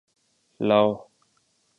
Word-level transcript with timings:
لاؤ 0.59 0.89